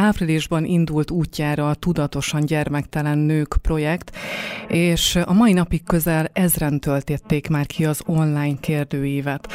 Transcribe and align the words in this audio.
áprilisban 0.00 0.64
indult 0.64 1.10
útjára 1.10 1.68
a 1.68 1.74
Tudatosan 1.74 2.44
Gyermektelen 2.44 3.18
Nők 3.18 3.56
projekt, 3.62 4.16
és 4.68 5.16
a 5.24 5.32
mai 5.32 5.52
napig 5.52 5.84
közel 5.84 6.30
ezren 6.32 6.80
töltötték 6.80 7.48
már 7.48 7.66
ki 7.66 7.84
az 7.84 8.02
online 8.06 8.56
kérdőívet. 8.60 9.52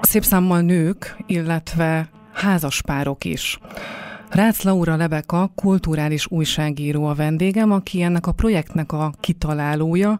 Szép 0.00 0.22
számmal 0.24 0.60
nők, 0.60 1.16
illetve 1.26 2.10
házaspárok 2.32 3.24
is. 3.24 3.58
Rácz 4.30 4.62
Laura 4.62 4.96
Lebeka, 4.96 5.52
kulturális 5.54 6.26
újságíró 6.30 7.04
a 7.04 7.14
vendégem, 7.14 7.72
aki 7.72 8.02
ennek 8.02 8.26
a 8.26 8.32
projektnek 8.32 8.92
a 8.92 9.12
kitalálója, 9.20 10.18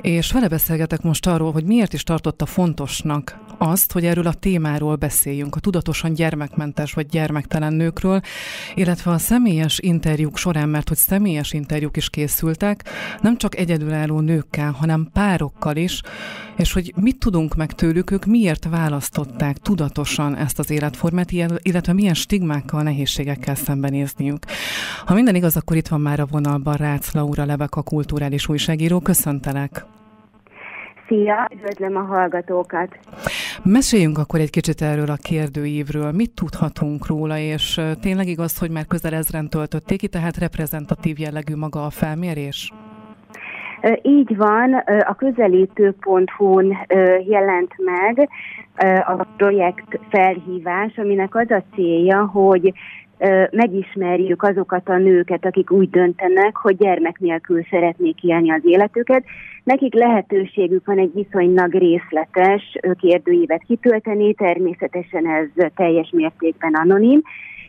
és 0.00 0.32
vele 0.32 0.48
beszélgetek 0.48 1.02
most 1.02 1.26
arról, 1.26 1.52
hogy 1.52 1.64
miért 1.64 1.92
is 1.92 2.02
tartotta 2.02 2.46
fontosnak 2.46 3.38
azt, 3.58 3.92
hogy 3.92 4.04
erről 4.04 4.26
a 4.26 4.32
témáról 4.32 4.96
beszéljünk, 4.96 5.56
a 5.56 5.60
tudatosan 5.60 6.12
gyermekmentes 6.12 6.92
vagy 6.92 7.06
gyermektelen 7.06 7.72
nőkről, 7.72 8.20
illetve 8.74 9.10
a 9.10 9.18
személyes 9.18 9.78
interjúk 9.78 10.36
során, 10.36 10.68
mert 10.68 10.88
hogy 10.88 10.96
személyes 10.96 11.52
interjúk 11.52 11.96
is 11.96 12.10
készültek, 12.10 12.84
nem 13.20 13.36
csak 13.36 13.56
egyedülálló 13.56 14.20
nőkkel, 14.20 14.70
hanem 14.70 15.08
párokkal 15.12 15.76
is, 15.76 16.02
és 16.56 16.72
hogy 16.72 16.92
mit 16.96 17.18
tudunk 17.18 17.54
meg 17.56 17.72
tőlük, 17.72 18.10
ők 18.10 18.24
miért 18.24 18.64
választották 18.64 19.56
tudatosan 19.56 20.36
ezt 20.36 20.58
az 20.58 20.70
életformát, 20.70 21.30
illetve 21.62 21.92
milyen 21.92 22.14
stigmákkal, 22.14 22.82
nehézségekkel 22.82 23.49
szembenézniük. 23.54 24.38
Ha 25.06 25.14
minden 25.14 25.34
igaz, 25.34 25.56
akkor 25.56 25.76
itt 25.76 25.88
van 25.88 26.00
már 26.00 26.20
a 26.20 26.26
vonalban 26.30 26.74
Rácz 26.74 27.14
Laura 27.14 27.44
Levek, 27.44 27.76
a 27.76 27.82
kulturális 27.82 28.48
újságíró. 28.48 29.00
Köszöntelek! 29.00 29.84
Szia, 31.08 31.48
üdvözlöm 31.54 31.96
a 31.96 32.00
hallgatókat! 32.00 32.98
Meséljünk 33.62 34.18
akkor 34.18 34.40
egy 34.40 34.50
kicsit 34.50 34.82
erről 34.82 35.10
a 35.10 35.16
kérdőívről. 35.22 36.12
Mit 36.12 36.30
tudhatunk 36.34 37.06
róla, 37.06 37.38
és 37.38 37.80
tényleg 38.00 38.26
igaz, 38.26 38.58
hogy 38.58 38.70
már 38.70 38.86
közel 38.86 39.14
ezren 39.14 39.48
töltötték 39.48 39.98
ki, 39.98 40.08
tehát 40.08 40.36
reprezentatív 40.36 41.18
jellegű 41.18 41.54
maga 41.56 41.84
a 41.84 41.90
felmérés? 41.90 42.72
Így 44.02 44.36
van, 44.36 44.74
a 45.06 45.14
közelítő.hu-n 45.14 46.76
jelent 47.28 47.74
meg 47.76 48.28
a 49.06 49.26
projekt 49.36 50.00
felhívás, 50.08 50.92
aminek 50.96 51.34
az 51.34 51.50
a 51.50 51.62
célja, 51.74 52.26
hogy 52.26 52.72
megismerjük 53.50 54.42
azokat 54.42 54.88
a 54.88 54.96
nőket, 54.96 55.44
akik 55.44 55.70
úgy 55.70 55.90
döntenek, 55.90 56.56
hogy 56.56 56.76
gyermek 56.76 57.18
nélkül 57.18 57.62
szeretnék 57.70 58.22
élni 58.22 58.50
az 58.50 58.60
életüket. 58.64 59.24
Nekik 59.64 59.94
lehetőségük 59.94 60.86
van 60.86 60.98
egy 60.98 61.10
viszonylag 61.14 61.72
részletes 61.72 62.78
kérdőívet 63.00 63.62
kitölteni, 63.66 64.34
természetesen 64.34 65.26
ez 65.26 65.70
teljes 65.74 66.10
mértékben 66.12 66.74
anonim, 66.74 67.22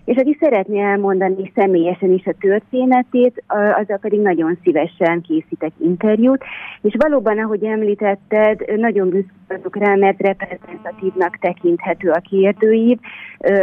és 0.05 0.17
aki 0.17 0.37
szeretné 0.39 0.81
elmondani 0.81 1.51
személyesen 1.55 2.11
is 2.11 2.25
a 2.25 2.33
történetét, 2.39 3.43
azzal 3.47 3.97
pedig 3.97 4.19
nagyon 4.19 4.57
szívesen 4.63 5.21
készítek 5.21 5.71
interjút, 5.77 6.43
és 6.81 6.93
valóban, 6.97 7.39
ahogy 7.39 7.63
említetted, 7.63 8.77
nagyon 8.77 9.09
büszke 9.09 9.33
vagyok 9.47 9.75
rá, 9.75 9.95
mert 9.95 10.21
reprezentatívnak 10.21 11.37
tekinthető 11.37 12.09
a 12.09 12.21
kérdőív, 12.29 12.97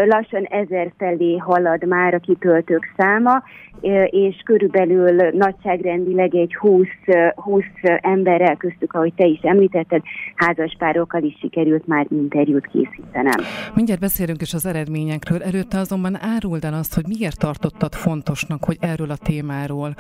lassan 0.07 0.45
ezer 0.45 0.93
felé 0.99 1.37
halad 1.37 1.87
már 1.87 2.15
a 2.15 2.19
kitöltők 2.19 2.93
száma, 2.97 3.43
és 4.11 4.37
körülbelül 4.45 5.31
nagyságrendileg 5.33 6.35
egy 6.35 6.55
20, 6.55 6.87
20 7.35 7.65
emberrel 8.01 8.57
köztük, 8.57 8.93
ahogy 8.93 9.13
te 9.15 9.25
is 9.25 9.41
említetted, 9.43 10.03
házaspárokkal 10.35 11.23
is 11.23 11.37
sikerült 11.41 11.87
már 11.87 12.07
interjút 12.11 12.67
készítenem. 12.67 13.41
Mindjárt 13.75 14.01
beszélünk 14.01 14.41
is 14.41 14.55
az 14.55 14.67
eredményekről, 14.67 15.43
előtte 15.43 15.79
azonban 15.79 16.19
áruld 16.35 16.65
el 16.65 16.75
azt, 16.75 16.95
hogy 16.95 17.05
miért 17.07 17.39
tartottad 17.39 17.95
fontosnak, 17.95 18.65
hogy 18.65 18.77
erről 18.81 19.11
a 19.11 19.17
témáról 19.17 19.95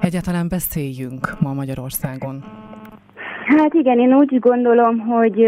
egyáltalán 0.00 0.48
beszéljünk 0.48 1.40
ma 1.40 1.52
Magyarországon. 1.52 2.44
Hát 3.56 3.74
igen, 3.74 3.98
én 3.98 4.14
úgy 4.14 4.38
gondolom, 4.38 4.98
hogy 4.98 5.46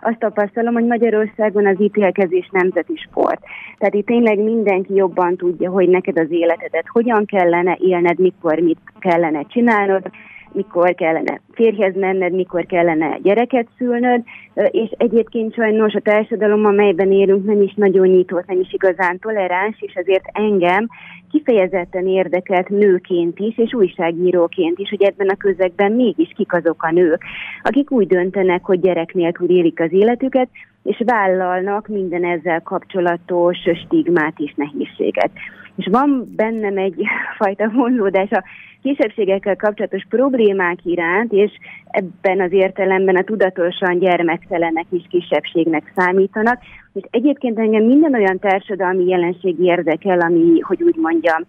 azt 0.00 0.18
tapasztalom, 0.18 0.74
hogy 0.74 0.86
Magyarországon 0.86 1.66
az 1.66 1.80
ítélkezés 1.80 2.48
nemzeti 2.52 2.96
sport. 2.96 3.40
Tehát 3.78 3.94
itt 3.94 4.06
tényleg 4.06 4.38
mindenki 4.38 4.94
jobban 4.94 5.36
tudja, 5.36 5.70
hogy 5.70 5.88
neked 5.88 6.18
az 6.18 6.30
életedet 6.30 6.86
hogyan 6.86 7.24
kellene 7.24 7.76
élned, 7.80 8.18
mikor 8.18 8.58
mit 8.58 8.78
kellene 8.98 9.42
csinálnod, 9.48 10.10
mikor 10.52 10.94
kellene 10.94 11.40
férjhez 11.52 11.94
menned, 11.94 12.32
mikor 12.32 12.66
kellene 12.66 13.18
gyereket 13.22 13.66
szülnöd, 13.78 14.22
és 14.54 14.90
egyébként 14.96 15.54
sajnos 15.54 15.94
a 15.94 16.00
társadalom, 16.00 16.64
amelyben 16.64 17.12
élünk, 17.12 17.44
nem 17.44 17.62
is 17.62 17.74
nagyon 17.74 18.08
nyitott, 18.08 18.46
nem 18.46 18.60
is 18.60 18.72
igazán 18.72 19.18
toleráns, 19.18 19.76
és 19.80 19.92
azért 19.96 20.24
engem 20.32 20.88
kifejezetten 21.30 22.06
érdekelt 22.06 22.68
nőként 22.68 23.38
is, 23.38 23.58
és 23.58 23.74
újságíróként 23.74 24.78
is, 24.78 24.88
hogy 24.88 25.02
ebben 25.02 25.28
a 25.28 25.36
közegben 25.36 25.92
mégis 25.92 26.32
kik 26.36 26.52
azok 26.52 26.82
a 26.82 26.90
nők, 26.90 27.22
akik 27.62 27.90
úgy 27.90 28.06
döntenek, 28.06 28.64
hogy 28.64 28.80
gyerek 28.80 29.14
nélkül 29.14 29.48
élik 29.48 29.80
az 29.80 29.92
életüket, 29.92 30.48
és 30.82 31.02
vállalnak 31.04 31.88
minden 31.88 32.24
ezzel 32.24 32.60
kapcsolatos 32.60 33.58
stigmát 33.84 34.34
és 34.38 34.52
nehézséget. 34.56 35.30
És 35.76 35.88
van 35.90 36.32
bennem 36.36 36.78
egyfajta 36.78 37.70
vonzódás 37.76 38.30
a 38.30 38.44
kisebbségekkel 38.82 39.56
kapcsolatos 39.56 40.06
problémák 40.08 40.78
iránt, 40.84 41.32
és 41.32 41.50
ebben 41.84 42.40
az 42.40 42.52
értelemben 42.52 43.16
a 43.16 43.24
tudatosan 43.24 43.98
gyermektelenek 43.98 44.86
is 44.90 45.02
kisebbségnek 45.08 45.92
számítanak. 45.96 46.58
És 46.92 47.02
egyébként 47.10 47.58
engem 47.58 47.84
minden 47.84 48.14
olyan 48.14 48.38
társadalmi 48.38 49.08
jelenség 49.08 49.60
érdekel, 49.60 50.20
ami, 50.20 50.60
hogy 50.60 50.82
úgy 50.82 50.96
mondjam, 50.96 51.42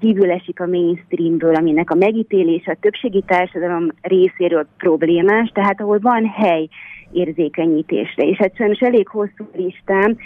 kívül 0.00 0.30
esik 0.30 0.60
a 0.60 0.66
mainstreamből, 0.66 1.54
aminek 1.54 1.90
a 1.90 1.94
megítélése 1.94 2.70
a 2.70 2.78
többségi 2.80 3.22
társadalom 3.26 3.88
részéről 4.02 4.66
problémás, 4.76 5.50
tehát 5.54 5.80
ahol 5.80 5.98
van 5.98 6.24
hely 6.26 6.68
érzékenyítésre. 7.12 8.26
És 8.26 8.36
hát 8.36 8.56
sajnos 8.56 8.78
elég 8.78 9.08
hosszú 9.08 9.48
listám 9.56 10.16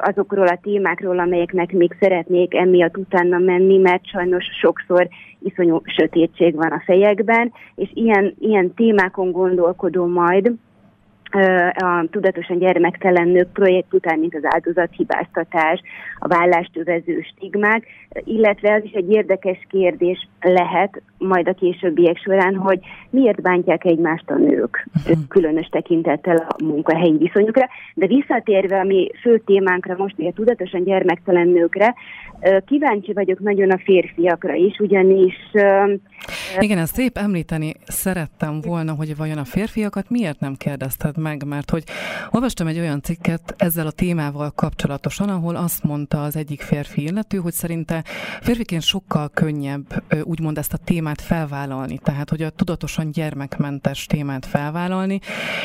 azokról 0.00 0.46
a 0.46 0.58
témákról, 0.62 1.18
amelyeknek 1.18 1.72
még 1.72 1.96
szeretnék 2.00 2.54
emiatt 2.54 2.96
utána 2.96 3.38
menni, 3.38 3.78
mert 3.78 4.06
sajnos 4.06 4.44
sokszor 4.60 5.08
iszonyú 5.42 5.80
sötétség 5.84 6.54
van 6.54 6.70
a 6.70 6.82
fejekben, 6.84 7.52
és 7.74 7.90
ilyen, 7.94 8.34
ilyen 8.38 8.74
témákon 8.74 9.32
gondolkodom 9.32 10.12
majd, 10.12 10.52
a 11.74 12.04
Tudatosan 12.10 12.58
Gyermektelen 12.58 13.28
Nők 13.28 13.52
projekt 13.52 13.94
után, 13.94 14.18
mint 14.18 14.34
az 14.34 14.42
áldozathibáztatás, 14.44 15.80
a 16.18 16.28
vállást 16.28 16.76
övező 16.76 17.20
stigmák, 17.20 17.86
illetve 18.24 18.74
az 18.74 18.84
is 18.84 18.92
egy 18.92 19.10
érdekes 19.10 19.66
kérdés 19.68 20.28
lehet 20.40 21.02
majd 21.18 21.48
a 21.48 21.52
későbbiek 21.52 22.16
során, 22.18 22.54
hogy 22.56 22.80
miért 23.10 23.40
bántják 23.40 23.84
egymást 23.84 24.30
a 24.30 24.34
nők, 24.34 24.86
uh-huh. 24.96 25.16
különös 25.28 25.66
tekintettel 25.66 26.36
a 26.36 26.64
munkahelyi 26.64 27.16
viszonyukra. 27.16 27.68
De 27.94 28.06
visszatérve 28.06 28.78
a 28.78 28.84
mi 28.84 29.10
fő 29.20 29.38
témánkra 29.38 29.94
most, 29.98 30.14
a 30.18 30.32
tudatosan 30.34 30.84
gyermektelen 30.84 31.48
nőkre, 31.48 31.94
kíváncsi 32.66 33.12
vagyok 33.12 33.38
nagyon 33.38 33.70
a 33.70 33.78
férfiakra 33.78 34.54
is, 34.54 34.78
ugyanis... 34.78 35.34
Igen, 36.58 36.78
ezt 36.78 36.94
szép 36.94 37.16
említeni 37.16 37.72
szerettem 37.84 38.60
volna, 38.60 38.94
hogy 38.94 39.16
vajon 39.16 39.38
a 39.38 39.44
férfiakat 39.44 40.10
miért 40.10 40.40
nem 40.40 40.54
kérdezted 40.58 41.18
meg, 41.20 41.44
mert 41.44 41.70
hogy 41.70 41.84
olvastam 42.30 42.66
egy 42.66 42.78
olyan 42.78 43.02
cikket 43.02 43.54
ezzel 43.56 43.86
a 43.86 43.90
témával 43.90 44.50
kapcsolatosan, 44.50 45.28
ahol 45.28 45.56
azt 45.56 45.82
mondta 45.82 46.22
az 46.22 46.36
egyik 46.36 46.60
férfi 46.60 47.02
illető, 47.02 47.38
hogy 47.38 47.52
szerinte 47.52 48.04
férfiként 48.40 48.82
sokkal 48.82 49.28
könnyebb 49.28 50.02
úgymond 50.22 50.58
ezt 50.58 50.72
a 50.72 50.76
témát 50.76 51.20
felvállalni, 51.20 51.98
tehát 51.98 52.30
hogy 52.30 52.42
a 52.42 52.50
tudatosan 52.50 53.10
gyermekmentes 53.10 54.06
témát 54.06 54.46
felvállalni, 54.46 55.20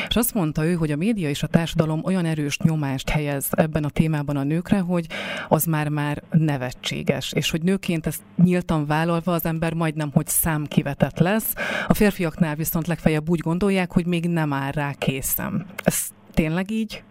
és 0.08 0.16
azt 0.16 0.34
mondta 0.34 0.64
ő, 0.64 0.74
hogy 0.74 0.90
a 0.90 0.96
média 0.96 1.28
és 1.28 1.42
a 1.42 1.46
társadalom 1.46 2.04
olyan 2.04 2.24
erős 2.24 2.58
nyomást 2.58 3.08
helyez 3.08 3.46
ebben 3.50 3.84
a 3.84 3.90
témában 3.90 4.36
a 4.36 4.42
nőkre, 4.42 4.78
hogy 4.78 5.06
az 5.48 5.64
már-már 5.64 6.22
nevetséges, 6.30 7.32
és 7.32 7.50
hogy 7.50 7.62
nőként 7.62 8.06
ezt 8.06 8.22
nyíltan 8.42 8.86
vállalva 8.86 9.32
az 9.32 9.44
ember 9.44 9.74
majdnem, 9.74 10.10
hogy 10.12 10.26
számkivetett 10.26 11.18
lesz, 11.18 11.52
a 11.86 11.94
férfiaknál 11.94 12.54
viszont 12.54 12.86
legfeljebb 12.86 13.28
úgy 13.28 13.40
gondolják, 13.40 13.92
hogy 13.92 14.06
még 14.06 14.28
nem 14.28 14.52
áll 14.52 14.70
rá 14.70 14.92
készen 14.92 15.45
nem. 15.50 15.66
Ez 15.84 16.08
tényleg 16.34 16.70
így? 16.70 17.02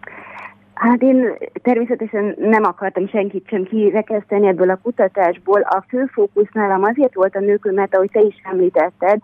Hát 0.73 1.01
én 1.01 1.37
természetesen 1.61 2.35
nem 2.37 2.63
akartam 2.63 3.07
senkit 3.07 3.47
sem 3.47 3.63
kirekeszteni 3.63 4.47
ebből 4.47 4.69
a 4.69 4.79
kutatásból. 4.83 5.61
A 5.61 5.83
fő 5.87 6.05
fókusz 6.05 6.51
nálam 6.51 6.83
azért 6.83 7.13
volt 7.13 7.35
a 7.35 7.39
nőkön, 7.39 7.73
mert 7.73 7.95
ahogy 7.95 8.11
te 8.11 8.21
is 8.21 8.35
említetted, 8.43 9.19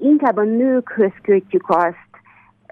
inkább 0.00 0.36
a 0.36 0.42
nőkhöz 0.42 1.12
kötjük 1.22 1.64
azt, 1.68 2.13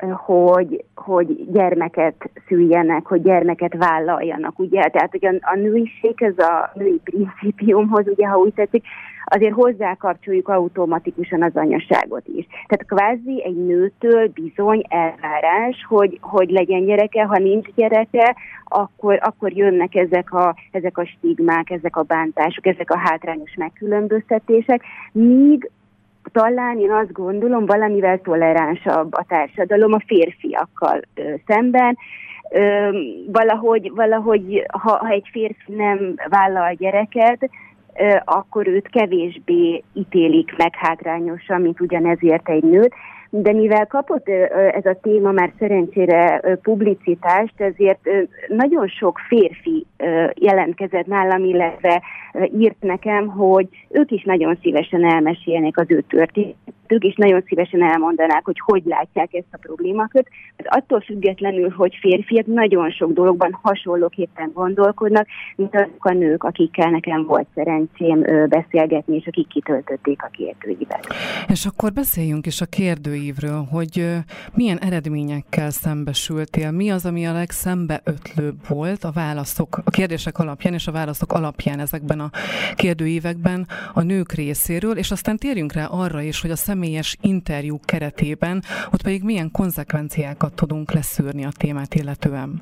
hogy, 0.01 0.85
hogy 0.95 1.53
gyermeket 1.53 2.31
szüljenek, 2.49 3.07
hogy 3.07 3.23
gyermeket 3.23 3.77
vállaljanak, 3.77 4.59
ugye? 4.59 4.83
Tehát, 4.83 5.11
hogy 5.11 5.27
a, 5.27 5.35
a 5.41 5.57
nőiség, 5.57 6.23
ez 6.23 6.39
a 6.39 6.71
női 6.75 7.01
principiumhoz, 7.05 8.09
ugye, 8.09 8.27
ha 8.27 8.39
úgy 8.39 8.55
tetszik, 8.55 8.85
azért 9.25 9.55
hozzákapcsoljuk 9.55 10.49
automatikusan 10.49 11.43
az 11.43 11.51
anyaságot 11.55 12.27
is. 12.27 12.47
Tehát 12.67 12.87
kvázi 12.87 13.45
egy 13.45 13.67
nőtől 13.67 14.29
bizony 14.29 14.83
elvárás, 14.89 15.85
hogy, 15.89 16.19
hogy 16.21 16.51
legyen 16.51 16.85
gyereke, 16.85 17.23
ha 17.23 17.39
nincs 17.39 17.69
gyereke, 17.75 18.37
akkor, 18.65 19.19
akkor 19.23 19.53
jönnek 19.53 19.95
ezek 19.95 20.33
a, 20.33 20.55
ezek 20.71 20.99
a 20.99 21.07
stigmák, 21.07 21.71
ezek 21.71 21.97
a 21.97 22.03
bántások, 22.03 22.67
ezek 22.67 22.91
a 22.91 22.99
hátrányos 22.99 23.55
megkülönböztetések, 23.57 24.83
míg 25.13 25.71
talán 26.33 26.79
én 26.79 26.91
azt 26.93 27.13
gondolom, 27.13 27.67
valamivel 27.67 28.19
toleránsabb 28.19 29.15
a 29.15 29.25
társadalom 29.29 29.93
a 29.93 30.03
férfiakkal 30.07 31.01
ö, 31.15 31.35
szemben. 31.47 31.97
Ö, 32.51 32.89
valahogy, 33.27 33.91
valahogy 33.95 34.67
ha, 34.73 34.97
ha 34.97 35.09
egy 35.09 35.29
férfi 35.33 35.73
nem 35.75 36.15
vállal 36.29 36.75
gyereket, 36.75 37.51
ö, 37.95 38.17
akkor 38.25 38.67
őt 38.67 38.89
kevésbé 38.89 39.83
ítélik 39.93 40.57
meg 40.57 40.75
hátrányosan, 40.75 41.61
mint 41.61 41.81
ugyanezért 41.81 42.49
egy 42.49 42.63
nőt 42.63 42.95
de 43.35 43.53
mivel 43.53 43.87
kapott 43.87 44.29
ez 44.73 44.87
a 44.87 44.99
téma 45.03 45.31
már 45.31 45.53
szerencsére 45.59 46.41
publicitást, 46.63 47.61
ezért 47.61 48.09
nagyon 48.49 48.89
sok 48.89 49.19
férfi 49.29 49.87
jelentkezett 50.35 51.07
nálam, 51.07 51.45
illetve 51.45 52.03
írt 52.59 52.81
nekem, 52.81 53.29
hogy 53.29 53.69
ők 53.91 54.11
is 54.11 54.25
nagyon 54.25 54.59
szívesen 54.63 55.05
elmesélnék 55.05 55.79
az 55.79 55.87
ő 55.89 56.05
történetük, 56.93 57.05
és 57.05 57.15
nagyon 57.17 57.45
szívesen 57.47 57.83
elmondanák, 57.93 58.45
hogy 58.45 58.61
hogy 58.65 58.83
látják 58.85 59.35
ezt 59.35 59.47
a 59.51 59.57
problémakört. 59.57 60.29
Hát 60.57 60.83
attól 60.83 61.01
függetlenül, 61.01 61.71
hogy 61.71 61.99
férfiak 62.01 62.47
nagyon 62.47 62.91
sok 62.91 63.13
dologban 63.13 63.59
hasonlóképpen 63.63 64.51
gondolkodnak, 64.55 65.27
mint 65.57 65.75
azok 65.75 66.05
a 66.05 66.13
nők, 66.13 66.45
akikkel 66.45 66.91
nekem 66.91 67.25
volt 67.25 67.47
szerencsém 67.55 68.21
beszélgetni, 68.49 69.17
és 69.17 69.27
akik 69.27 69.49
kitöltötték 69.49 70.23
a 70.23 70.29
kérdőívet. 70.33 71.07
És 71.49 71.67
akkor 71.67 71.93
beszéljünk 71.93 72.47
is 72.47 72.61
a 72.61 72.67
kérdőívről, 72.67 73.67
hogy 73.71 74.07
milyen 74.55 74.79
eredményekkel 74.79 75.71
szembesültél, 75.71 76.71
mi 76.71 76.91
az, 76.91 77.07
ami 77.07 77.27
a 77.27 77.33
legszembeötlőbb 77.33 78.69
volt 78.69 79.05
a 79.05 79.11
válaszok, 79.15 79.81
a 79.85 79.91
kérdések 79.91 80.39
alapján 80.39 80.75
és 80.75 80.87
a 80.87 80.93
válaszok 80.93 81.33
alapján 81.33 81.79
ezekben 81.79 82.21
a 82.21 82.31
kérdőívekben 82.75 83.67
a 83.95 84.03
nők 84.03 84.33
részéről, 84.33 84.97
és 84.97 85.11
aztán 85.11 85.37
térjünk 85.37 85.73
rá 85.73 85.85
arra 85.85 86.21
is, 86.21 86.41
hogy 86.41 86.51
a 86.51 86.57
személyes 86.83 87.17
interjú 87.21 87.77
keretében 87.85 88.63
ott 88.93 89.03
pedig 89.03 89.23
milyen 89.23 89.51
konzekvenciákat 89.51 90.55
tudunk 90.55 90.93
leszűrni 90.93 91.45
a 91.45 91.49
témát 91.59 91.95
illetően. 91.95 92.61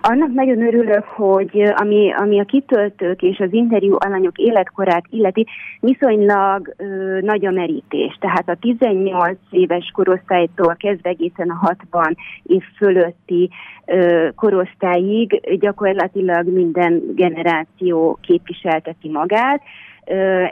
Annak 0.00 0.32
nagyon 0.32 0.66
örülök, 0.66 1.04
hogy 1.04 1.72
ami, 1.76 2.12
ami 2.16 2.40
a 2.40 2.44
kitöltők 2.44 3.22
és 3.22 3.38
az 3.38 3.52
interjú 3.52 3.96
alanyok 3.98 4.38
életkorát 4.38 5.04
illeti, 5.10 5.46
viszonylag 5.80 6.74
ö, 6.76 7.18
nagy 7.20 7.46
a 7.46 7.50
merítés. 7.50 8.16
Tehát 8.20 8.48
a 8.48 8.56
18 8.60 9.38
éves 9.50 9.90
korosztálytól 9.94 10.76
kezdve 10.78 11.08
egészen 11.08 11.50
a 11.50 11.54
60 11.54 12.16
év 12.42 12.62
fölötti 12.76 13.50
ö, 13.86 14.28
korosztályig 14.34 15.58
gyakorlatilag 15.60 16.46
minden 16.46 17.02
generáció 17.14 18.18
képviselteti 18.20 19.08
magát. 19.08 19.62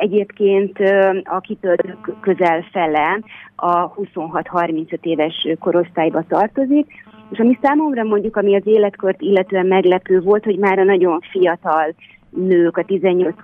Egyébként 0.00 0.79
a 1.25 1.41
kitöltők 1.41 2.20
közel 2.20 2.64
fele 2.73 3.20
a 3.56 3.94
26-35 3.94 4.99
éves 5.00 5.49
korosztályba 5.58 6.25
tartozik, 6.29 6.87
és 7.31 7.38
ami 7.38 7.58
számomra 7.62 8.02
mondjuk, 8.02 8.37
ami 8.37 8.56
az 8.56 8.67
életkört 8.67 9.20
illetően 9.20 9.67
meglepő 9.67 10.20
volt, 10.20 10.44
hogy 10.44 10.58
már 10.58 10.79
a 10.79 10.85
nagyon 10.85 11.20
fiatal 11.31 11.94
nők, 12.31 12.76
a 12.76 12.85
18-25 12.85 13.35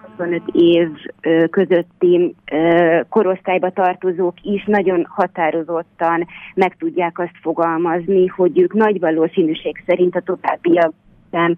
év 0.53 0.89
közötti 1.51 2.35
korosztályba 3.09 3.71
tartozók 3.71 4.35
is 4.43 4.65
nagyon 4.65 5.07
határozottan 5.09 6.27
meg 6.55 6.77
tudják 6.77 7.19
azt 7.19 7.39
fogalmazni, 7.43 8.27
hogy 8.27 8.59
ők 8.59 8.73
nagy 8.73 9.01
valószínűség 9.01 9.83
szerint 9.87 10.17
a 10.17 10.21
továbbiak 10.21 10.93
sem 11.31 11.55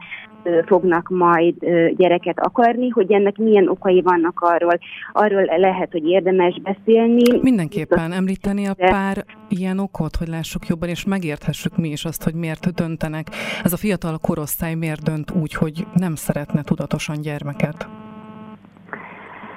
fognak 0.67 1.09
majd 1.09 1.55
gyereket 1.97 2.39
akarni, 2.41 2.89
hogy 2.89 3.13
ennek 3.13 3.37
milyen 3.37 3.69
okai 3.69 4.03
vannak 4.03 4.41
arról, 4.41 4.79
arról 5.13 5.45
lehet, 5.57 5.93
hogy 5.93 6.05
érdemes 6.05 6.61
beszélni. 6.63 7.39
Mindenképpen 7.43 8.13
említeni 8.13 8.67
a 8.67 8.75
pár 8.75 9.25
ilyen 9.49 9.79
okot, 9.79 10.17
hogy 10.17 10.29
lássuk 10.29 10.67
jobban, 10.67 10.89
és 10.89 11.05
megérthessük 11.05 11.77
mi 11.77 11.89
is 11.89 12.05
azt, 12.05 12.25
hogy 12.25 12.35
miért 12.35 12.75
döntenek. 12.75 13.27
Ez 13.65 13.73
a 13.73 13.77
fiatal 13.77 14.19
korosztály 14.19 14.75
miért 14.75 15.03
dönt 15.03 15.31
úgy, 15.31 15.55
hogy 15.55 15.87
nem 15.95 16.15
szeretne 16.15 16.63
tudatosan 16.63 17.21
gyermeket? 17.21 17.89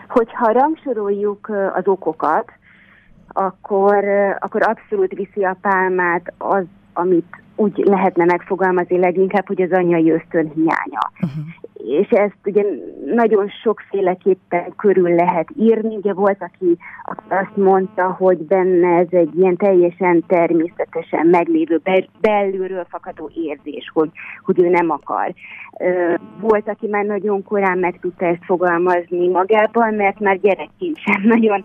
Hogyha 0.07 0.51
rangsoroljuk 0.51 1.51
az 1.73 1.87
okokat, 1.87 2.51
akkor, 3.27 4.05
akkor 4.39 4.61
abszolút 4.67 5.13
viszi 5.13 5.43
a 5.43 5.57
pálmát 5.61 6.33
az, 6.37 6.63
amit 6.93 7.41
úgy 7.61 7.77
lehetne 7.77 8.25
megfogalmazni 8.25 8.97
leginkább, 8.97 9.47
hogy 9.47 9.61
az 9.61 9.71
anyai 9.71 10.11
ösztön 10.11 10.51
hiánya. 10.55 11.11
Uh-huh. 11.21 11.45
És 11.99 12.09
ezt 12.09 12.38
ugye 12.45 12.63
nagyon 13.15 13.49
sokféleképpen 13.63 14.73
körül 14.77 15.15
lehet 15.15 15.47
írni. 15.57 15.95
Ugye 15.95 16.13
volt, 16.13 16.38
aki 16.39 16.77
azt 17.29 17.55
mondta, 17.55 18.11
hogy 18.11 18.38
benne 18.38 18.97
ez 18.97 19.07
egy 19.09 19.29
ilyen 19.38 19.55
teljesen 19.55 20.23
természetesen 20.27 21.27
meglévő, 21.27 21.81
belülről 22.21 22.85
fakadó 22.89 23.29
érzés, 23.33 23.89
hogy, 23.93 24.09
hogy 24.43 24.63
ő 24.63 24.69
nem 24.69 24.89
akar. 24.89 25.33
Volt, 26.39 26.67
aki 26.67 26.88
már 26.88 27.05
nagyon 27.05 27.43
korán 27.43 27.77
meg 27.77 27.99
tudta 27.99 28.25
ezt 28.25 28.45
fogalmazni 28.45 29.27
magában, 29.27 29.94
mert 29.94 30.19
már 30.19 30.39
gyerekként 30.39 30.97
sem 30.97 31.21
nagyon 31.23 31.63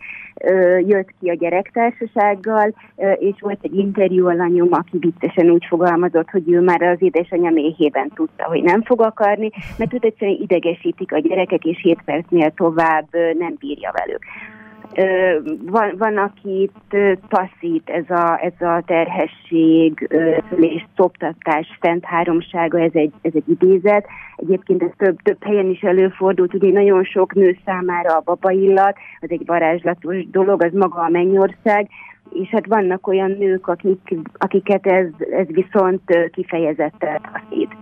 jött 0.86 1.08
ki 1.20 1.28
a 1.28 1.34
gyerektársasággal, 1.34 2.74
és 3.18 3.34
volt 3.40 3.58
egy 3.62 3.74
interjú 3.74 4.28
alanyom, 4.28 4.68
aki 4.70 4.98
viccesen 4.98 5.50
úgy 5.50 5.64
fogalmazott, 5.68 6.30
hogy 6.30 6.52
ő 6.52 6.60
már 6.60 6.82
az 6.82 7.02
édesanyja 7.02 7.50
méhében 7.50 8.10
tudta, 8.14 8.44
hogy 8.44 8.62
nem 8.62 8.82
fog 8.82 9.00
akarni, 9.00 9.50
mert 9.78 9.94
őt 9.94 10.04
egyszerűen 10.16 10.40
idegesítik 10.40 11.12
a 11.12 11.18
gyerekek, 11.18 11.64
és 11.64 11.80
7 11.82 11.98
percnél 12.04 12.50
tovább 12.50 13.08
nem 13.38 13.56
bírja 13.58 13.92
velük. 13.92 14.22
Van, 15.66 15.94
van 15.98 16.16
akit 16.16 16.96
taszít 17.28 17.90
ez 17.90 18.10
a, 18.10 18.38
ez 18.42 18.66
a 18.68 18.82
terhesség, 18.86 20.08
és 20.60 20.84
szoptatás 20.96 21.78
szent 21.80 22.04
háromsága, 22.04 22.80
ez 22.80 22.90
egy, 22.94 23.12
ez 23.22 23.32
egy 23.34 23.48
idézet. 23.48 24.06
Egyébként 24.36 24.82
ez 24.82 24.90
több, 24.96 25.16
több 25.22 25.44
helyen 25.44 25.70
is 25.70 25.80
előfordult, 25.80 26.54
ugye 26.54 26.72
nagyon 26.72 27.04
sok 27.04 27.34
nő 27.34 27.56
számára 27.64 28.16
a 28.16 28.22
babaillat, 28.24 28.96
az 29.20 29.30
egy 29.30 29.46
varázslatos 29.46 30.30
dolog, 30.30 30.62
az 30.62 30.72
maga 30.72 31.00
a 31.00 31.08
mennyország, 31.08 31.88
és 32.32 32.48
hát 32.48 32.66
vannak 32.66 33.06
olyan 33.06 33.30
nők, 33.30 33.66
akik, 33.66 34.14
akiket 34.32 34.86
ez, 34.86 35.06
ez 35.30 35.46
viszont 35.46 36.02
kifejezetten 36.30 37.20
taszít. 37.32 37.76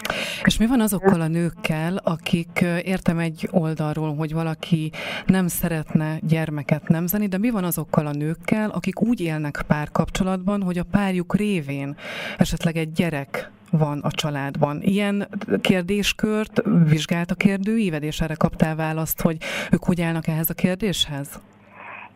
És 0.44 0.58
mi 0.58 0.66
van 0.66 0.80
azokkal 0.80 1.20
a 1.20 1.28
nőkkel, 1.28 2.00
akik 2.04 2.64
értem 2.84 3.18
egy 3.18 3.48
oldalról, 3.50 4.14
hogy 4.14 4.32
valaki 4.32 4.90
nem 5.26 5.46
szeretne 5.46 6.18
gyermeket 6.20 6.88
nemzeni, 6.88 7.26
de 7.26 7.38
mi 7.38 7.50
van 7.50 7.64
azokkal 7.64 8.06
a 8.06 8.12
nőkkel, 8.12 8.70
akik 8.70 9.02
úgy 9.02 9.20
élnek 9.20 9.62
párkapcsolatban, 9.66 10.62
hogy 10.62 10.78
a 10.78 10.84
párjuk 10.90 11.36
révén 11.36 11.96
esetleg 12.38 12.76
egy 12.76 12.92
gyerek 12.92 13.50
van 13.70 13.98
a 13.98 14.10
családban. 14.10 14.82
Ilyen 14.82 15.28
kérdéskört 15.60 16.62
vizsgált 16.88 17.30
a 17.30 17.34
kérdőíved, 17.34 18.02
és 18.02 18.20
erre 18.20 18.34
kaptál 18.34 18.76
választ, 18.76 19.20
hogy 19.20 19.36
ők 19.70 19.84
hogy 19.84 20.00
állnak 20.00 20.26
ehhez 20.26 20.50
a 20.50 20.54
kérdéshez? 20.54 21.40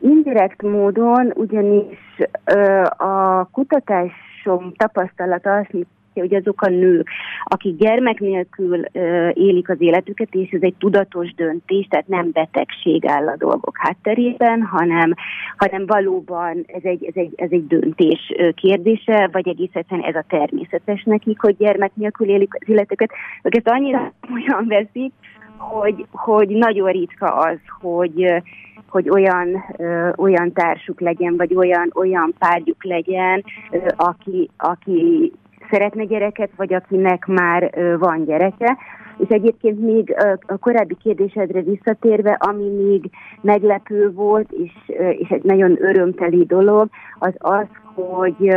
Indirekt 0.01 0.63
módon 0.63 1.33
ugyanis 1.35 1.99
ö, 2.45 2.83
a 2.97 3.49
kutatásom 3.53 4.73
tapasztalata 4.77 5.55
azt 5.55 5.87
hogy 6.21 6.35
azok 6.35 6.63
a 6.63 6.69
nők, 6.69 7.09
akik 7.45 7.77
gyermek 7.77 8.21
nélkül 8.21 8.85
ö, 8.93 9.29
élik 9.33 9.69
az 9.69 9.81
életüket, 9.81 10.35
és 10.35 10.51
ez 10.51 10.63
egy 10.63 10.75
tudatos 10.79 11.35
döntés, 11.35 11.87
tehát 11.91 12.09
nem 12.09 12.31
betegség 12.33 13.07
áll 13.07 13.29
a 13.29 13.37
dolgok 13.37 13.77
hátterében, 13.79 14.63
hanem, 14.63 15.15
hanem 15.57 15.87
valóban 15.87 16.65
ez 16.67 16.83
egy, 16.83 17.05
ez, 17.05 17.15
egy, 17.15 17.33
ez 17.37 17.51
egy 17.51 17.67
döntés 17.67 18.33
kérdése, 18.55 19.29
vagy 19.33 19.49
egész 19.49 19.71
egyszerűen 19.73 20.09
ez 20.09 20.15
a 20.15 20.25
természetes 20.29 21.03
nekik, 21.03 21.41
hogy 21.41 21.57
gyermek 21.57 21.91
nélkül 21.95 22.29
élik 22.29 22.55
az 22.55 22.69
életüket. 22.69 23.11
Ők 23.43 23.57
ezt 23.57 23.69
annyira 23.69 24.13
olyan 24.35 24.67
veszik, 24.67 25.13
hogy, 25.59 26.07
hogy 26.13 26.49
nagyon 26.49 26.91
ritka 26.91 27.27
az, 27.35 27.59
hogy 27.81 28.43
hogy 28.89 29.11
olyan, 29.11 29.65
ö, 29.77 30.09
olyan 30.17 30.53
társuk 30.53 31.01
legyen, 31.01 31.37
vagy 31.37 31.55
olyan, 31.55 31.91
olyan 31.95 32.35
párjuk 32.39 32.85
legyen, 32.85 33.45
ö, 33.71 33.79
aki, 33.97 34.51
aki 34.57 35.33
szeretne 35.71 36.05
gyereket, 36.05 36.51
vagy 36.57 36.75
akinek 36.75 37.27
már 37.27 37.71
ö, 37.75 37.99
van 37.99 38.25
gyereke. 38.25 38.77
És 39.19 39.29
egyébként 39.29 39.81
még 39.81 40.17
a 40.47 40.57
korábbi 40.57 40.97
kérdésedre 41.03 41.61
visszatérve, 41.63 42.33
ami 42.41 42.69
még 42.69 43.11
meglepő 43.41 44.13
volt, 44.13 44.53
és, 44.53 44.73
és 45.19 45.29
egy 45.29 45.43
nagyon 45.43 45.77
örömteli 45.81 46.45
dolog, 46.45 46.89
az 47.19 47.35
az, 47.39 47.67
hogy 47.95 48.55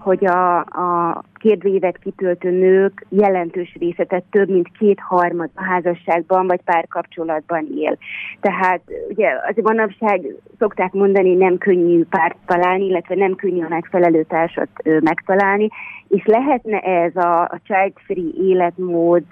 hogy 0.00 0.26
a, 0.26 0.58
a 0.58 1.22
kérdőívet 1.40 1.98
kitöltő 1.98 2.50
nők 2.50 3.06
jelentős 3.08 3.76
része, 3.78 4.04
tehát 4.04 4.24
több 4.30 4.48
mint 4.48 4.68
kétharmad 4.78 5.50
a 5.54 5.64
házasságban 5.64 6.46
vagy 6.46 6.60
párkapcsolatban 6.64 7.66
él. 7.76 7.98
Tehát 8.40 8.80
ugye 9.08 9.28
azért 9.48 9.66
manapság 9.66 10.20
szokták 10.58 10.92
mondani, 10.92 11.34
nem 11.34 11.58
könnyű 11.58 12.04
párt 12.04 12.36
találni, 12.46 12.84
illetve 12.84 13.14
nem 13.14 13.34
könnyű 13.34 13.64
a 13.64 13.68
megfelelő 13.68 14.22
társat 14.22 14.68
megtalálni, 15.00 15.68
és 16.08 16.24
lehetne 16.24 16.78
ez 16.78 17.16
a, 17.16 17.40
a 17.42 17.60
child-free 17.62 18.46
életmód 18.48 19.22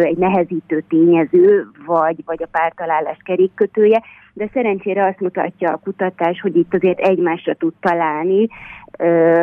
egy 0.00 0.16
nehezítő 0.16 0.84
tényező, 0.88 1.66
vagy, 1.86 2.22
vagy 2.24 2.42
a 2.42 2.48
pártalálás 2.50 3.18
kerékkötője, 3.24 4.02
de 4.32 4.50
szerencsére 4.52 5.06
azt 5.06 5.20
mutatja 5.20 5.72
a 5.72 5.80
kutatás, 5.84 6.40
hogy 6.40 6.56
itt 6.56 6.74
azért 6.74 6.98
egymásra 6.98 7.54
tud 7.54 7.72
találni 7.80 8.48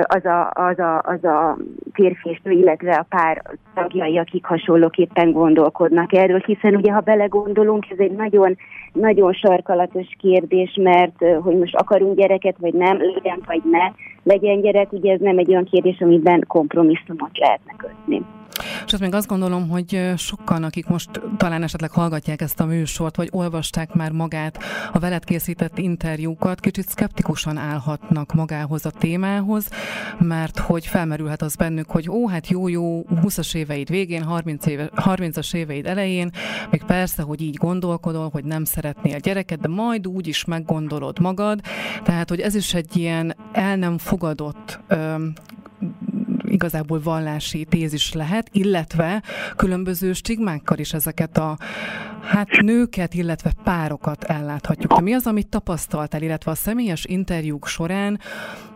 az 0.01 0.25
a, 0.25 0.51
az 0.53 0.79
a, 0.79 1.01
az 1.01 1.23
a 1.23 1.57
férfi 2.15 2.29
és 2.29 2.39
nő, 2.43 2.51
illetve 2.51 2.95
a 2.95 3.05
pár 3.09 3.41
tagjai, 3.73 4.17
akik 4.17 4.45
hasonlóképpen 4.45 5.31
gondolkodnak 5.31 6.13
erről, 6.13 6.41
hiszen 6.45 6.75
ugye 6.75 6.91
ha 6.91 6.99
belegondolunk, 6.99 7.85
ez 7.89 7.99
egy 7.99 8.11
nagyon, 8.11 8.57
nagyon 8.93 9.33
sarkalatos 9.33 10.07
kérdés, 10.19 10.77
mert 10.81 11.23
hogy 11.41 11.57
most 11.57 11.75
akarunk 11.75 12.17
gyereket, 12.17 12.55
vagy 12.59 12.73
nem, 12.73 12.97
legyen 12.97 13.41
vagy 13.45 13.61
ne, 13.71 13.91
legyen 14.23 14.61
gyerek, 14.61 14.91
ugye 14.91 15.13
ez 15.13 15.19
nem 15.19 15.37
egy 15.37 15.49
olyan 15.49 15.65
kérdés, 15.65 16.01
amiben 16.01 16.43
kompromisszumot 16.47 17.37
lehetne 17.37 17.73
kötni. 17.77 18.21
És 18.89 18.96
azt 18.96 19.03
még 19.03 19.13
azt 19.13 19.27
gondolom, 19.27 19.69
hogy 19.69 20.13
sokan, 20.17 20.63
akik 20.63 20.88
most 20.88 21.10
talán 21.38 21.63
esetleg 21.63 21.91
hallgatják 21.91 22.41
ezt 22.41 22.60
a 22.60 22.65
műsort, 22.65 23.15
vagy 23.15 23.29
olvasták 23.31 23.93
már 23.93 24.12
magát 24.12 24.58
a 24.91 25.00
veled 25.00 25.24
készített 25.24 25.77
interjúkat, 25.77 26.60
kicsit 26.60 26.89
szkeptikusan 26.89 27.58
állhatnak 27.58 28.34
magához 28.34 28.86
a 28.86 28.91
témához, 28.91 29.69
mert 30.19 30.60
hogy 30.60 30.86
felmerülhet 30.86 31.41
az 31.41 31.55
bennük, 31.55 31.89
hogy 31.89 32.10
ó, 32.10 32.27
hát 32.27 32.48
jó-jó, 32.48 33.05
20-as 33.10 33.55
éveid 33.55 33.89
végén, 33.89 34.24
30 34.24 34.65
éve, 34.65 34.89
30-as 34.96 35.53
éveid 35.53 35.86
elején, 35.86 36.31
még 36.69 36.84
persze, 36.84 37.22
hogy 37.22 37.41
így 37.41 37.55
gondolkodol, 37.55 38.29
hogy 38.29 38.43
nem 38.43 38.63
szeretnél 38.63 39.19
gyereket, 39.19 39.60
de 39.60 39.67
majd 39.67 40.08
úgy 40.08 40.27
is 40.27 40.46
meggondolod 40.46 41.19
magad, 41.19 41.62
tehát, 42.03 42.29
hogy 42.29 42.39
ez 42.39 42.55
is 42.55 42.74
egy 42.74 42.98
ilyen 42.98 43.36
el 43.51 43.75
nem 43.75 43.98
fogadott 43.98 44.79
igazából 46.59 46.99
vallási 47.03 47.65
tézis 47.69 48.13
lehet, 48.13 48.49
illetve 48.51 49.23
különböző 49.55 50.13
stigmákkal 50.13 50.77
is 50.77 50.93
ezeket 50.93 51.37
a 51.37 51.57
hát 52.21 52.49
nőket, 52.61 53.13
illetve 53.13 53.51
párokat 53.63 54.23
elláthatjuk. 54.23 54.93
De 54.93 55.01
mi 55.01 55.13
az, 55.13 55.27
amit 55.27 55.47
tapasztaltál, 55.47 56.21
illetve 56.21 56.51
a 56.51 56.55
személyes 56.55 57.05
interjúk 57.05 57.67
során 57.67 58.19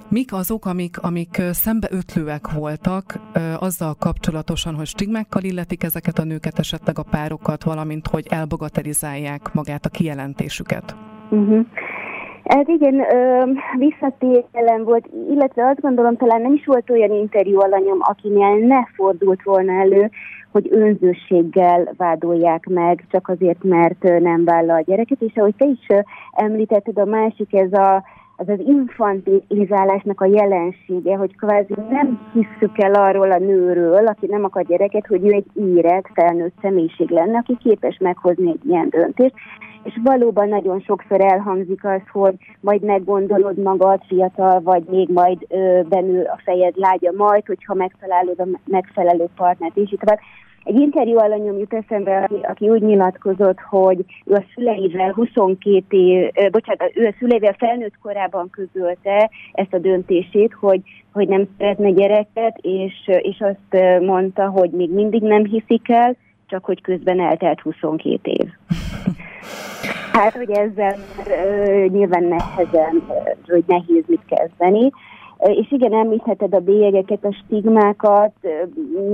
Mik 0.08 0.34
azok, 0.34 0.66
amik, 0.66 1.00
amik 1.02 1.42
szembeötlőek 1.52 2.52
voltak 2.52 3.20
azzal 3.60 3.96
kapcsolatosan, 3.96 4.76
hogy 4.76 4.86
stigmákkal 4.86 5.44
illetik 5.44 5.84
ezeket 5.84 6.20
a 6.20 6.24
nőket, 6.24 6.60
esetleg 6.60 7.00
a 7.00 7.04
párokat, 7.04 7.64
valamint 7.64 8.08
hogy 8.08 8.28
elbagatelizálják 8.30 9.54
magát 9.54 9.86
a 9.86 9.90
kijelentésüket? 9.90 10.96
Uh-huh. 11.30 11.66
Ez 12.44 12.68
igen, 12.68 13.06
visszatérelem 13.78 14.84
volt, 14.84 15.08
illetve 15.30 15.68
azt 15.68 15.82
gondolom, 15.82 16.18
talán 16.18 16.42
nem 16.42 16.54
is 16.54 16.66
volt 16.66 16.90
olyan 16.90 17.12
interjú 17.12 17.60
alanyom, 17.60 17.98
akinél 18.00 18.66
ne 18.66 18.86
fordult 18.96 19.44
volna 19.44 19.72
elő, 19.72 20.10
hogy 20.52 20.68
önzőséggel 20.72 21.94
vádolják 21.98 22.66
meg, 22.66 23.06
csak 23.12 23.28
azért, 23.28 23.64
mert 23.64 24.04
nem 24.04 24.44
vállal 24.46 24.76
a 24.78 24.84
gyereket, 24.86 25.22
és 25.22 25.36
ahogy 25.36 25.56
te 25.56 25.66
is 25.66 25.88
említetted, 26.32 26.98
a 26.98 27.06
másik 27.06 27.54
ez 27.54 27.74
a 27.74 28.04
az 28.36 28.50
az 28.50 28.60
infantilizálásnak 28.60 30.22
a 30.22 30.26
jelensége, 30.26 31.16
hogy 31.16 31.36
kvázi 31.36 31.74
nem 31.90 32.20
hisszük 32.34 32.84
el 32.84 32.94
arról 32.94 33.32
a 33.32 33.38
nőről, 33.38 34.08
aki 34.08 34.26
nem 34.26 34.44
akar 34.44 34.64
gyereket, 34.64 35.08
hogy 35.08 35.26
ő 35.26 35.32
egy 35.32 35.46
érett, 35.54 36.10
felnőtt 36.14 36.56
személyiség 36.62 37.10
lenne, 37.10 37.38
aki 37.38 37.58
képes 37.64 37.98
meghozni 37.98 38.50
egy 38.50 38.66
ilyen 38.66 38.90
döntést, 38.90 39.34
és 39.84 40.00
valóban 40.04 40.48
nagyon 40.48 40.80
sokszor 40.80 41.22
elhangzik 41.22 41.86
az, 41.86 42.02
hogy 42.12 42.36
majd 42.60 42.82
meggondolod 42.82 43.58
magad, 43.58 44.02
fiatal 44.08 44.62
vagy, 44.62 44.84
még 44.84 45.10
majd 45.10 45.46
ö, 45.50 45.80
a 46.20 46.42
fejed 46.44 46.74
lágya 46.76 47.12
majd, 47.16 47.46
hogyha 47.46 47.74
megtalálod 47.74 48.40
a 48.40 48.48
megfelelő 48.66 49.26
partnert, 49.36 49.78
és 49.78 49.92
itt 49.92 50.04
egy 50.64 50.76
interjú 50.76 51.18
alanyom 51.18 51.58
jut 51.58 51.74
eszembe, 51.74 52.18
aki, 52.18 52.40
aki 52.42 52.70
úgy 52.70 52.82
nyilatkozott, 52.82 53.60
hogy 53.60 54.06
ő 54.26 54.34
a 54.34 54.44
szüleivel 54.54 55.12
22 55.12 55.98
év, 55.98 56.30
ö, 56.34 56.50
bocsánat, 56.50 56.92
ő 56.96 57.06
a 57.06 57.14
szüleivel 57.20 57.56
felnőtt 57.58 57.98
korában 58.02 58.50
közölte 58.50 59.30
ezt 59.52 59.74
a 59.74 59.78
döntését, 59.78 60.54
hogy, 60.54 60.82
hogy 61.14 61.28
nem 61.28 61.48
szeretne 61.58 61.92
gyereket, 61.92 62.58
és, 62.62 62.94
és 63.22 63.40
azt 63.40 64.02
mondta, 64.02 64.50
hogy 64.50 64.70
még 64.70 64.94
mindig 64.94 65.22
nem 65.22 65.46
hiszik 65.46 65.90
el, 65.90 66.16
csak 66.48 66.66
hogy 66.66 66.82
közben 66.82 67.20
eltelt 67.20 67.60
22 67.60 68.32
év. 68.32 68.50
Hát, 70.12 70.34
hogy 70.34 70.52
ezzel 70.52 70.96
uh, 71.18 71.86
nyilván 71.86 72.24
nehezen, 72.24 73.04
hogy 73.48 73.64
nehéz 73.68 74.04
mit 74.08 74.22
kezdeni. 74.28 74.92
És 75.44 75.72
igen, 75.72 75.94
említheted 75.94 76.54
a 76.54 76.60
bélyegeket, 76.60 77.26
a 77.26 77.32
stigmákat, 77.32 78.32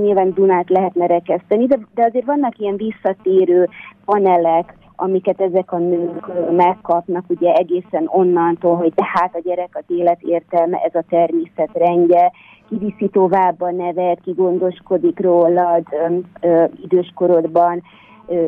nyilván 0.02 0.32
Dunát 0.34 0.68
lehetne 0.68 1.06
rekeszteni, 1.06 1.66
de, 1.66 1.78
de 1.94 2.04
azért 2.04 2.26
vannak 2.26 2.58
ilyen 2.58 2.76
visszatérő 2.76 3.68
panelek, 4.04 4.74
amiket 4.96 5.40
ezek 5.40 5.72
a 5.72 5.78
nők 5.78 6.50
megkapnak, 6.50 7.24
ugye 7.28 7.52
egészen 7.52 8.04
onnantól, 8.06 8.76
hogy 8.76 8.92
tehát 8.94 9.34
a 9.34 9.40
gyerek 9.44 9.68
az 9.72 9.96
élet 9.96 10.20
értelme, 10.22 10.78
ez 10.78 10.94
a 10.94 11.04
természet 11.08 11.70
rendje, 11.72 12.32
kiviszi 12.68 13.08
tovább 13.08 13.60
a 13.60 13.70
nevet, 13.70 14.20
ki 14.20 14.32
gondoskodik 14.32 15.20
rólad 15.20 15.82
ö, 15.90 16.16
ö, 16.40 16.64
időskorodban, 16.82 17.82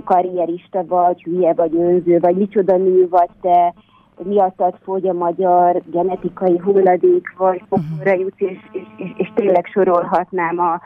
karrierista 0.05 0.85
vagy, 0.87 1.23
hülye 1.23 1.53
vagy 1.53 1.75
önző, 1.75 2.19
vagy 2.19 2.37
micsoda 2.37 2.77
nő 2.77 3.09
vagy 3.09 3.31
te, 3.41 3.75
miattad 4.25 4.75
fogy 4.83 5.09
a 5.09 5.13
magyar 5.13 5.83
genetikai 5.91 6.59
hulladék, 6.59 7.35
vagy 7.37 7.63
pokolra 7.69 8.13
jutsz, 8.13 8.41
és, 8.41 8.59
és, 8.73 8.83
és, 8.97 9.13
és 9.17 9.33
tényleg 9.35 9.67
sorolhatnám 9.67 10.59
a, 10.59 10.81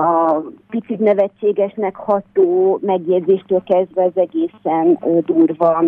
a 0.00 0.40
picit 0.70 0.98
nevetségesnek 0.98 1.96
ható 1.96 2.78
megjegyzéstől 2.82 3.62
kezdve 3.62 4.04
az 4.04 4.12
egészen 4.14 4.98
durva 5.26 5.84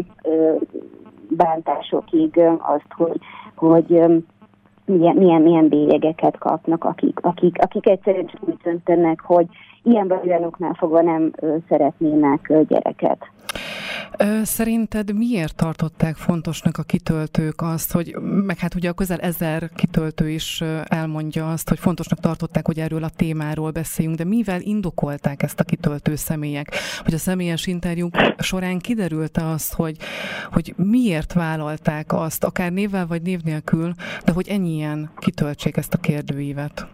bántásokig 1.29 2.41
azt, 2.59 2.93
hogy, 2.97 3.19
hogy 3.55 4.03
milyen, 4.87 5.17
milyen, 5.17 5.43
milyen 5.43 5.69
bélyegeket 5.69 6.39
kapnak, 6.39 6.85
akik, 6.85 7.19
akik, 7.23 7.63
akik 7.63 7.89
egyszerűen 7.89 8.27
csak 8.27 8.49
úgy 8.49 8.57
döntenek, 8.63 9.21
hogy 9.21 9.47
ilyen 9.83 10.09
vagy 10.09 10.21
olyanoknál 10.25 10.75
fogva 10.75 11.03
nem 11.03 11.33
szeretnének 11.69 12.53
gyereket. 12.69 13.19
Szerinted 14.43 15.17
miért 15.17 15.57
tartották 15.57 16.17
fontosnak 16.17 16.79
a 16.79 16.83
kitöltők 16.83 17.63
azt, 17.63 17.93
hogy, 17.93 18.17
meg 18.47 18.59
hát 18.59 18.75
ugye 18.75 18.89
a 18.89 18.93
közel 18.93 19.19
ezer 19.19 19.71
kitöltő 19.75 20.29
is 20.29 20.63
elmondja 20.85 21.51
azt, 21.51 21.69
hogy 21.69 21.79
fontosnak 21.79 22.21
tartották, 22.21 22.67
hogy 22.67 22.79
erről 22.79 23.05
a 23.05 23.11
témáról 23.17 23.71
beszéljünk, 23.71 24.17
de 24.19 24.25
mivel 24.25 24.61
indokolták 24.61 25.43
ezt 25.43 25.61
a 25.61 25.65
kitöltő 25.65 26.15
személyek? 26.15 26.73
Hogy 27.05 27.15
a 27.15 27.19
személyes 27.19 27.67
interjúk 27.67 28.15
során 28.39 28.79
kiderült 28.79 29.39
azt, 29.39 29.75
hogy, 29.75 29.97
hogy 30.53 30.75
miért 30.77 31.33
vállalták 31.33 32.13
azt, 32.13 32.45
akár 32.45 32.73
névvel 32.73 33.07
vagy 33.07 33.23
név 33.23 33.41
nélkül, 33.41 33.93
de 34.25 34.33
hogy 34.33 34.49
ennyien 34.77 35.11
kitöltsék 35.19 35.77
ezt 35.77 35.95
a 35.95 35.99
kérdőívet? 35.99 36.87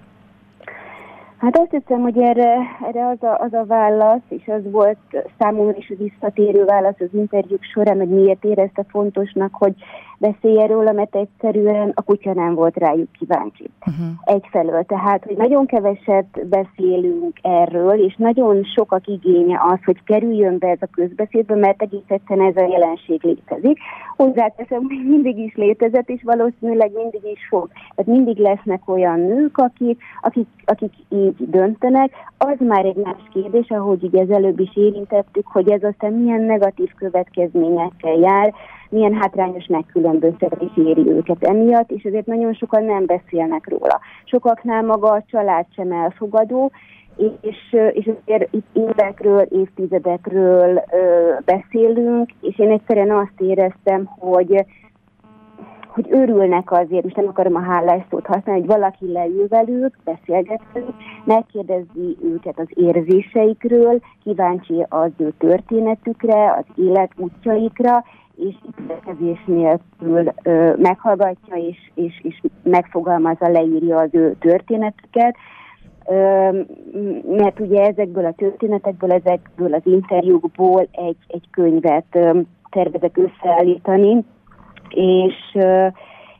Hát 1.38 1.58
azt 1.58 1.70
hiszem, 1.70 2.00
hogy 2.00 2.18
erre, 2.18 2.56
erre 2.88 3.06
az, 3.08 3.22
a, 3.22 3.38
az 3.38 3.52
a 3.52 3.64
válasz, 3.66 4.22
és 4.28 4.46
az 4.46 4.70
volt 4.70 4.98
számomra 5.38 5.76
is 5.76 5.90
a 5.90 6.02
visszatérő 6.02 6.64
válasz 6.64 7.00
az 7.00 7.08
interjúk 7.12 7.62
során, 7.62 7.98
hogy 7.98 8.08
miért 8.08 8.44
érezte 8.44 8.84
fontosnak, 8.88 9.54
hogy 9.54 9.74
beszélje 10.22 10.66
róla, 10.66 10.92
mert 10.92 11.16
egyszerűen 11.16 11.92
a 11.94 12.02
kutya 12.02 12.32
nem 12.32 12.54
volt 12.54 12.76
rájuk 12.76 13.12
kíváncsi. 13.18 13.70
Uh-huh. 13.86 14.06
Egyfelől, 14.24 14.82
tehát, 14.82 15.24
hogy 15.24 15.36
nagyon 15.36 15.66
keveset 15.66 16.46
beszélünk 16.48 17.38
erről, 17.42 18.04
és 18.06 18.14
nagyon 18.16 18.64
sokak 18.64 19.06
igénye 19.06 19.60
az, 19.70 19.78
hogy 19.84 20.04
kerüljön 20.04 20.58
be 20.58 20.68
ez 20.68 20.78
a 20.80 20.86
közbeszédbe, 20.92 21.54
mert 21.54 21.82
egész 21.82 22.08
egyszerűen 22.08 22.48
ez 22.48 22.62
a 22.62 22.68
jelenség 22.68 23.22
létezik. 23.22 23.78
Hozzáteszem, 24.16 24.82
hogy 24.82 25.06
mindig 25.08 25.38
is 25.38 25.54
létezett, 25.54 26.08
és 26.08 26.22
valószínűleg 26.22 26.92
mindig 26.92 27.24
is 27.24 27.46
fog. 27.48 27.68
Tehát 27.94 28.12
mindig 28.16 28.36
lesznek 28.36 28.88
olyan 28.88 29.20
nők, 29.20 29.58
akik, 29.58 30.00
akik, 30.20 30.48
akik 30.64 30.92
így 31.08 31.36
döntenek. 31.38 32.10
Az 32.38 32.56
már 32.58 32.84
egy 32.84 32.96
más 32.96 33.22
kérdés, 33.32 33.68
ahogy 33.68 34.02
ugye 34.02 34.20
az 34.20 34.30
előbb 34.30 34.60
is 34.60 34.76
érintettük, 34.76 35.46
hogy 35.46 35.70
ez 35.70 35.82
aztán 35.82 36.12
milyen 36.12 36.42
negatív 36.42 36.90
következményekkel 36.96 38.14
jár, 38.14 38.54
milyen 38.92 39.14
hátrányos 39.14 39.66
megkülönböztetés 39.66 40.70
éri 40.76 41.08
őket 41.08 41.44
emiatt, 41.44 41.90
és 41.90 42.02
ezért 42.02 42.26
nagyon 42.26 42.52
sokan 42.52 42.84
nem 42.84 43.06
beszélnek 43.06 43.68
róla. 43.68 44.00
Sokaknál 44.24 44.82
maga 44.82 45.10
a 45.10 45.24
család 45.30 45.66
sem 45.74 45.92
elfogadó, 45.92 46.70
és, 47.40 47.76
és 47.92 48.10
azért 48.24 48.48
itt 48.54 48.66
évekről, 48.72 49.40
évtizedekről 49.40 50.82
ö, 50.92 51.32
beszélünk, 51.44 52.30
és 52.40 52.58
én 52.58 52.70
egyszerűen 52.70 53.10
azt 53.10 53.40
éreztem, 53.40 54.04
hogy 54.04 54.64
hogy 55.92 56.06
örülnek 56.10 56.72
azért, 56.72 57.04
és 57.04 57.12
nem 57.12 57.28
akarom 57.28 57.54
a 57.54 57.62
hálás 57.62 58.02
szót 58.10 58.26
használni, 58.26 58.60
hogy 58.60 58.70
valaki 58.70 59.12
leül 59.12 59.46
velük, 59.48 59.96
beszélget 60.04 60.60
velük, 60.72 60.94
megkérdezi 61.24 62.16
őket 62.22 62.58
az 62.58 62.66
érzéseikről, 62.68 64.00
kíváncsi 64.22 64.86
az 64.88 65.10
ő 65.16 65.32
történetükre, 65.38 66.52
az 66.52 66.64
élet 66.84 67.10
útjaikra, 67.16 68.04
és 68.36 68.54
ítélkezés 68.68 69.44
nélkül 69.46 70.32
ö, 70.42 70.72
meghallgatja 70.76 71.56
és, 71.56 71.90
és, 71.94 72.20
és 72.22 72.40
megfogalmazza, 72.62 73.48
leírja 73.48 73.98
az 73.98 74.08
ő 74.12 74.36
történetüket, 74.40 75.36
ö, 76.08 76.48
mert 77.26 77.60
ugye 77.60 77.82
ezekből 77.82 78.24
a 78.24 78.32
történetekből, 78.32 79.12
ezekből 79.12 79.74
az 79.74 79.82
interjúkból 79.84 80.88
egy, 80.90 81.16
egy 81.26 81.44
könyvet 81.50 82.06
ö, 82.10 82.40
tervezek 82.70 83.16
összeállítani, 83.16 84.24
és, 84.88 85.34
ö, 85.54 85.86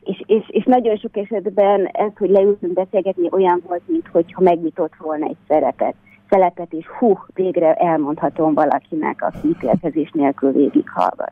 és, 0.03 0.21
és, 0.25 0.49
és 0.49 0.63
nagyon 0.63 0.95
sok 0.95 1.17
esetben 1.17 1.85
ez, 1.85 2.11
hogy 2.17 2.29
leültünk 2.29 2.73
beszélgetni, 2.73 3.27
olyan 3.31 3.63
volt, 3.67 3.81
mintha 3.85 4.41
megnyitott 4.41 4.93
volna 4.99 5.25
egy 5.25 5.37
szerepet 5.47 5.95
szelepet, 6.33 6.73
és 6.73 6.87
hú, 6.87 7.17
végre 7.33 7.73
elmondhatom 7.73 8.53
valakinek, 8.53 9.21
aki 9.21 9.47
ítélkezés 9.47 10.11
nélkül 10.13 10.51
végighallgat. 10.51 11.31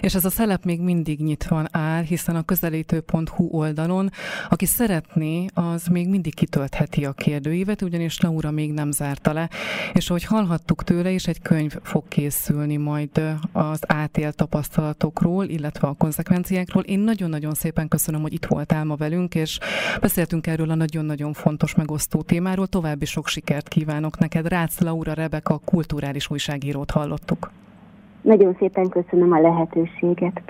És 0.00 0.14
ez 0.14 0.24
a 0.24 0.30
szelep 0.30 0.64
még 0.64 0.80
mindig 0.80 1.20
nyitva 1.20 1.62
áll, 1.72 2.02
hiszen 2.02 2.36
a 2.36 2.42
közelítő.hu 2.42 3.48
oldalon, 3.50 4.08
aki 4.48 4.66
szeretné, 4.66 5.46
az 5.54 5.86
még 5.86 6.08
mindig 6.08 6.34
kitöltheti 6.34 7.04
a 7.04 7.12
kérdőívet, 7.12 7.82
ugyanis 7.82 8.20
Laura 8.20 8.50
még 8.50 8.72
nem 8.72 8.90
zárta 8.90 9.32
le, 9.32 9.48
és 9.92 10.08
ahogy 10.08 10.24
hallhattuk 10.24 10.84
tőle 10.84 11.10
is, 11.10 11.26
egy 11.26 11.42
könyv 11.42 11.72
fog 11.82 12.08
készülni 12.08 12.76
majd 12.76 13.10
az 13.52 13.80
átélt 13.86 14.36
tapasztalatokról, 14.36 15.44
illetve 15.44 15.88
a 15.88 15.94
konzekvenciákról. 15.98 16.82
Én 16.82 16.98
nagyon-nagyon 16.98 17.54
szépen 17.54 17.88
köszönöm, 17.88 18.20
hogy 18.20 18.32
itt 18.32 18.46
voltál 18.46 18.84
ma 18.84 18.94
velünk, 18.94 19.34
és 19.34 19.58
beszéltünk 20.00 20.46
erről 20.46 20.70
a 20.70 20.74
nagyon-nagyon 20.74 21.32
fontos 21.32 21.74
megosztó 21.74 22.22
témáról. 22.22 22.66
További 22.66 23.04
sok 23.04 23.28
sikert 23.28 23.68
kívánok 23.68 24.18
neked. 24.40 24.52
Rácz 24.52 24.80
Laura 24.80 25.12
Rebeka, 25.12 25.60
kulturális 25.64 26.30
újságírót 26.30 26.90
hallottuk. 26.90 27.50
Nagyon 28.22 28.56
szépen 28.58 28.88
köszönöm 28.88 29.32
a 29.32 29.40
lehetőséget. 29.40 30.42